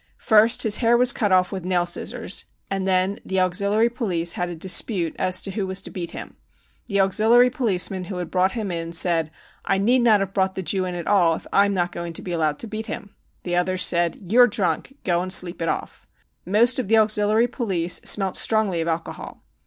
First 0.17 0.63
his 0.63 0.77
hair 0.77 0.97
was 0.97 1.13
cut 1.13 1.31
off 1.31 1.51
with 1.51 1.63
nail 1.63 1.85
scissors, 1.85 2.45
and 2.71 2.87
then 2.87 3.19
the 3.23 3.39
auxiliary 3.39 3.87
police 3.87 4.33
had 4.33 4.49
a 4.49 4.55
dispute 4.55 5.15
as 5.19 5.39
to 5.41 5.51
who 5.51 5.67
was 5.67 5.79
to 5.83 5.91
beat 5.91 6.09
him. 6.09 6.37
The 6.87 6.99
auxiliary 6.99 7.51
policeman 7.51 8.05
who 8.05 8.15
had 8.17 8.31
brought 8.31 8.53
him 8.53 8.71
in 8.71 8.93
said, 8.93 9.27
c 9.27 9.31
I 9.65 9.77
need 9.77 9.99
not 10.01 10.19
have 10.19 10.33
brought 10.33 10.55
the 10.55 10.63
Jew 10.63 10.85
in 10.85 10.95
at 10.95 11.05
all 11.05 11.35
if 11.35 11.45
I 11.53 11.65
am 11.67 11.75
not 11.75 11.91
going 11.91 12.13
to 12.13 12.23
be 12.23 12.31
allowed 12.31 12.57
to 12.61 12.67
beat 12.67 12.87
him. 12.87 13.09
9 13.11 13.11
The 13.43 13.55
others 13.57 13.85
said, 13.85 14.15
fi 14.15 14.21
You 14.27 14.41
are 14.41 14.47
drunk! 14.47 14.97
Go 15.03 15.21
and 15.21 15.31
sleep 15.31 15.61
it 15.61 15.69
off. 15.69 16.07
9 16.47 16.51
Most 16.53 16.79
of 16.79 16.87
the 16.87 16.97
auxiliary 16.97 17.45
police 17.47 18.01
smelt 18.03 18.35
strongly 18.35 18.81
of 18.81 18.87
alcohol. 18.87 19.43